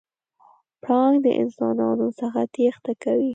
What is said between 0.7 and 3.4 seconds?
پړانګ د انسانانو څخه تېښته کوي.